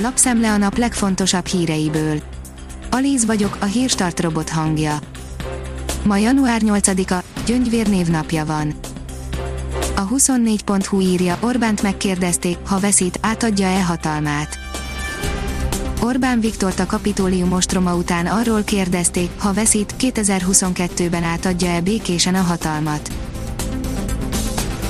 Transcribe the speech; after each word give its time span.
lapszemle 0.00 0.52
a 0.52 0.56
nap 0.56 0.76
legfontosabb 0.76 1.46
híreiből. 1.46 2.22
Alíz 2.90 3.26
vagyok, 3.26 3.56
a 3.60 3.64
hírstart 3.64 4.20
robot 4.20 4.48
hangja. 4.48 4.98
Ma 6.04 6.16
január 6.16 6.60
8-a, 6.64 7.24
Gyöngyvér 7.46 7.88
névnapja 7.88 8.44
van. 8.44 8.74
A 9.96 10.08
24.hu 10.08 11.00
írja, 11.00 11.36
Orbánt 11.40 11.82
megkérdezték, 11.82 12.56
ha 12.66 12.78
veszít, 12.78 13.18
átadja-e 13.22 13.84
hatalmát. 13.84 14.58
Orbán 16.00 16.40
Viktort 16.40 16.78
a 16.78 16.86
kapitólium 16.86 17.52
ostroma 17.52 17.94
után 17.94 18.26
arról 18.26 18.62
kérdezték, 18.62 19.30
ha 19.38 19.52
veszít, 19.52 19.94
2022-ben 20.00 21.22
átadja-e 21.22 21.80
békésen 21.80 22.34
a 22.34 22.40
hatalmat. 22.42 23.17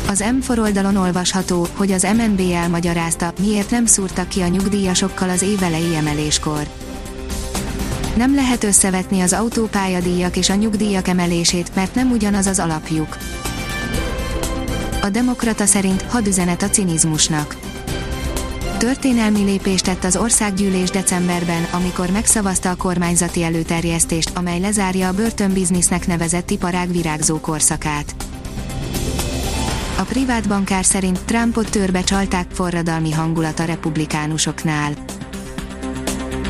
Az 0.09 0.25
M4 0.41 0.59
oldalon 0.59 0.97
olvasható, 0.97 1.67
hogy 1.77 1.93
az 1.93 2.03
MNB 2.17 2.41
elmagyarázta, 2.55 3.33
miért 3.41 3.71
nem 3.71 3.87
szúrtak 3.87 4.29
ki 4.29 4.41
a 4.41 4.49
nyugdíjasokkal 4.49 5.29
az 5.29 5.43
évelei 5.43 5.95
emeléskor. 5.97 6.69
Nem 8.17 8.35
lehet 8.35 8.65
összevetni 8.65 9.21
az 9.21 9.33
autópályadíjak 9.33 10.37
és 10.37 10.51
a 10.51 10.55
nyugdíjak 10.55 11.09
emelését, 11.09 11.75
mert 11.75 11.95
nem 11.95 12.11
ugyanaz 12.11 12.47
az 12.47 12.59
alapjuk. 12.59 13.17
A 15.03 15.09
Demokrata 15.09 15.67
szerint 15.67 16.03
hadüzenet 16.03 16.63
a 16.63 16.69
cinizmusnak. 16.69 17.57
Történelmi 18.79 19.43
lépést 19.45 19.85
tett 19.85 20.05
az 20.05 20.17
országgyűlés 20.17 20.91
decemberben, 20.91 21.67
amikor 21.71 22.11
megszavazta 22.11 22.71
a 22.71 22.77
kormányzati 22.77 23.43
előterjesztést, 23.43 24.31
amely 24.35 24.61
lezárja 24.61 25.09
a 25.09 25.13
börtönbiznisznek 25.13 26.07
nevezett 26.07 26.51
iparág 26.51 26.93
virágzó 26.93 27.41
korszakát. 27.41 28.15
A 29.99 30.03
privát 30.03 30.49
bankár 30.49 30.85
szerint 30.85 31.25
Trumpot 31.25 31.71
törbe 31.71 32.03
csalták 32.03 32.51
forradalmi 32.51 33.13
hangulat 33.13 33.61
a 33.61 33.65
republikánusoknál. 33.65 34.93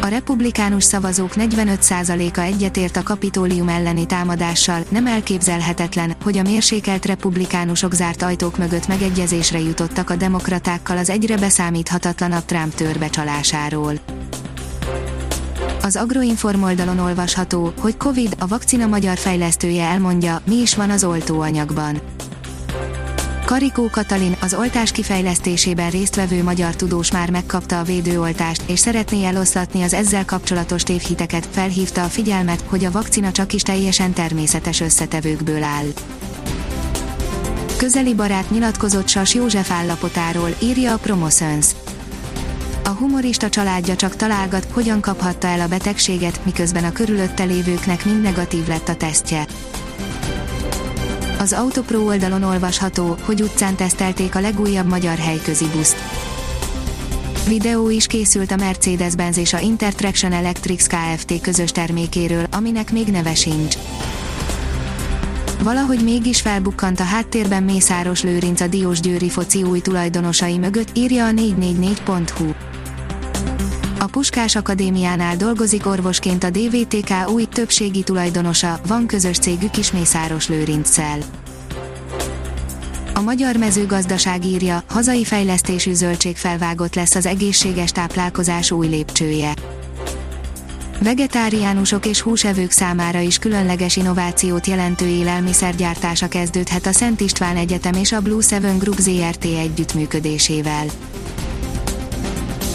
A 0.00 0.06
republikánus 0.06 0.84
szavazók 0.84 1.32
45%-a 1.34 2.40
egyetért 2.40 2.96
a 2.96 3.02
kapitólium 3.02 3.68
elleni 3.68 4.06
támadással, 4.06 4.84
nem 4.88 5.06
elképzelhetetlen, 5.06 6.14
hogy 6.22 6.38
a 6.38 6.42
mérsékelt 6.42 7.06
republikánusok 7.06 7.92
zárt 7.92 8.22
ajtók 8.22 8.58
mögött 8.58 8.86
megegyezésre 8.86 9.58
jutottak 9.58 10.10
a 10.10 10.16
demokratákkal 10.16 10.96
az 10.96 11.10
egyre 11.10 11.36
beszámíthatatlanabb 11.36 12.44
Trump 12.44 12.74
törbecsalásáról. 12.74 13.94
Az 15.82 15.96
Agroinform 15.96 16.62
oldalon 16.62 16.98
olvasható, 16.98 17.72
hogy 17.80 17.96
Covid, 17.96 18.34
a 18.38 18.46
vakcina 18.46 18.86
magyar 18.86 19.16
fejlesztője 19.16 19.84
elmondja, 19.84 20.40
mi 20.46 20.56
is 20.56 20.74
van 20.74 20.90
az 20.90 21.04
oltóanyagban. 21.04 22.00
Karikó 23.48 23.88
Katalin, 23.90 24.36
az 24.40 24.54
oltás 24.54 24.92
kifejlesztésében 24.92 25.90
résztvevő 25.90 26.42
magyar 26.42 26.76
tudós 26.76 27.12
már 27.12 27.30
megkapta 27.30 27.78
a 27.78 27.82
védőoltást, 27.82 28.62
és 28.66 28.78
szeretné 28.78 29.24
eloszlatni 29.24 29.82
az 29.82 29.92
ezzel 29.92 30.24
kapcsolatos 30.24 30.82
tévhiteket, 30.82 31.48
felhívta 31.50 32.04
a 32.04 32.06
figyelmet, 32.06 32.64
hogy 32.66 32.84
a 32.84 32.90
vakcina 32.90 33.32
csak 33.32 33.52
is 33.52 33.62
teljesen 33.62 34.12
természetes 34.12 34.80
összetevőkből 34.80 35.62
áll. 35.62 35.86
Közeli 37.76 38.14
barát 38.14 38.50
nyilatkozott 38.50 39.08
Sas 39.08 39.34
József 39.34 39.70
állapotáról, 39.70 40.50
írja 40.62 40.92
a 40.92 40.98
Promoszöns. 40.98 41.66
A 42.84 42.90
humorista 42.90 43.48
családja 43.48 43.96
csak 43.96 44.16
találgat, 44.16 44.68
hogyan 44.70 45.00
kaphatta 45.00 45.46
el 45.46 45.60
a 45.60 45.68
betegséget, 45.68 46.40
miközben 46.44 46.84
a 46.84 46.92
körülötte 46.92 47.44
lévőknek 47.44 48.04
mind 48.04 48.20
negatív 48.20 48.68
lett 48.68 48.88
a 48.88 48.96
tesztje. 48.96 49.46
Az 51.38 51.52
Autopro 51.52 52.00
oldalon 52.04 52.42
olvasható, 52.42 53.16
hogy 53.22 53.42
utcán 53.42 53.74
tesztelték 53.74 54.34
a 54.34 54.40
legújabb 54.40 54.86
magyar 54.86 55.18
helyközi 55.18 55.66
buszt. 55.76 55.96
Videó 57.48 57.90
is 57.90 58.06
készült 58.06 58.50
a 58.50 58.56
Mercedes-Benz 58.56 59.36
és 59.36 59.52
a 59.52 59.58
Intertraction 59.58 60.32
Electrics 60.32 60.86
Kft. 60.86 61.40
közös 61.40 61.70
termékéről, 61.70 62.46
aminek 62.50 62.92
még 62.92 63.06
neve 63.06 63.34
sincs. 63.34 63.74
Valahogy 65.62 66.02
mégis 66.04 66.40
felbukkant 66.40 67.00
a 67.00 67.04
háttérben 67.04 67.62
Mészáros 67.62 68.22
Lőrinc 68.22 68.60
a 68.60 68.66
Diós 68.66 69.00
Győri 69.00 69.28
foci 69.28 69.62
új 69.62 69.80
tulajdonosai 69.80 70.58
mögött, 70.58 70.96
írja 70.96 71.26
a 71.26 71.30
444.hu. 71.30 72.52
Puskás 74.10 74.56
Akadémiánál 74.56 75.36
dolgozik 75.36 75.86
orvosként 75.86 76.44
a 76.44 76.50
DVTK 76.50 77.30
új 77.30 77.44
többségi 77.44 78.02
tulajdonosa, 78.02 78.80
van 78.86 79.06
közös 79.06 79.38
cégük 79.38 79.76
is 79.76 79.92
Mészáros 79.92 80.48
Lőrinccel. 80.48 81.18
A 83.14 83.20
magyar 83.20 83.56
mezőgazdaság 83.56 84.44
írja, 84.44 84.82
hazai 84.88 85.24
fejlesztésű 85.24 85.92
zöldségfelvágott 85.92 86.94
lesz 86.94 87.14
az 87.14 87.26
egészséges 87.26 87.90
táplálkozás 87.90 88.70
új 88.70 88.86
lépcsője. 88.86 89.54
Vegetáriánusok 91.02 92.06
és 92.06 92.20
húsevők 92.20 92.70
számára 92.70 93.18
is 93.20 93.38
különleges 93.38 93.96
innovációt 93.96 94.66
jelentő 94.66 95.06
élelmiszergyártása 95.06 96.28
kezdődhet 96.28 96.86
a 96.86 96.92
Szent 96.92 97.20
István 97.20 97.56
Egyetem 97.56 97.94
és 97.94 98.12
a 98.12 98.20
Blue 98.20 98.42
Seven 98.42 98.78
Group 98.78 98.98
ZRT 98.98 99.44
együttműködésével. 99.44 100.86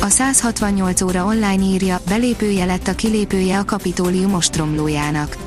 A 0.04 0.10
168 0.10 1.02
óra 1.02 1.26
online 1.26 1.64
írja, 1.64 2.00
belépője 2.08 2.66
lett 2.66 2.88
a 2.88 2.96
kilépője 2.96 3.60
a 3.60 3.66
kapitólium 3.66 4.34
ostromlójának. 4.34 5.38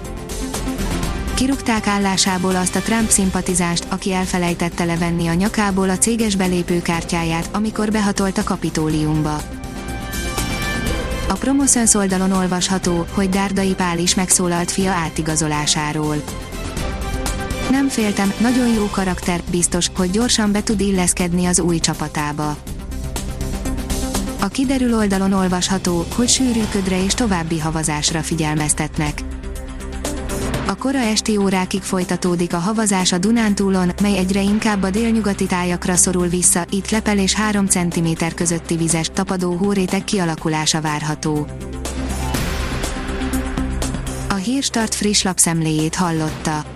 Kirúgták 1.34 1.86
állásából 1.86 2.56
azt 2.56 2.76
a 2.76 2.80
Trump 2.80 3.10
szimpatizást, 3.10 3.86
aki 3.88 4.12
elfelejtette 4.12 4.84
levenni 4.84 5.26
a 5.26 5.34
nyakából 5.34 5.90
a 5.90 5.98
céges 5.98 6.36
belépőkártyáját, 6.36 7.48
amikor 7.52 7.90
behatolt 7.90 8.38
a 8.38 8.44
kapitóliumba. 8.44 9.40
A 11.28 11.34
Promoszöns 11.34 11.94
oldalon 11.94 12.32
olvasható, 12.32 13.06
hogy 13.14 13.28
Dárdai 13.28 13.74
Pál 13.74 13.98
is 13.98 14.14
megszólalt 14.14 14.70
fia 14.70 14.92
átigazolásáról. 14.92 16.16
Nem 17.70 17.88
féltem, 17.88 18.32
nagyon 18.40 18.68
jó 18.68 18.88
karakter, 18.90 19.40
biztos, 19.50 19.90
hogy 19.96 20.10
gyorsan 20.10 20.52
be 20.52 20.62
tud 20.62 20.80
illeszkedni 20.80 21.46
az 21.46 21.60
új 21.60 21.78
csapatába. 21.78 22.56
A 24.46 24.48
kiderül 24.48 24.94
oldalon 24.94 25.32
olvasható, 25.32 26.06
hogy 26.14 26.28
sűrű 26.28 26.60
ködre 26.70 27.04
és 27.04 27.14
további 27.14 27.58
havazásra 27.58 28.22
figyelmeztetnek. 28.22 29.22
A 30.66 30.74
kora 30.74 30.98
esti 30.98 31.36
órákig 31.36 31.82
folytatódik 31.82 32.52
a 32.52 32.58
havazás 32.58 33.12
a 33.12 33.18
Dunántúlon, 33.18 33.90
mely 34.02 34.18
egyre 34.18 34.42
inkább 34.42 34.82
a 34.82 34.90
délnyugati 34.90 35.46
tájakra 35.46 35.96
szorul 35.96 36.26
vissza, 36.26 36.64
itt 36.70 36.90
lepel 36.90 37.18
és 37.18 37.34
3 37.34 37.66
cm 37.66 38.08
közötti 38.34 38.76
vizes, 38.76 39.10
tapadó 39.12 39.52
hórétek 39.52 40.04
kialakulása 40.04 40.80
várható. 40.80 41.46
A 44.28 44.34
Hírstart 44.34 44.94
friss 44.94 45.22
lapszemléjét 45.22 45.94
hallotta. 45.94 46.75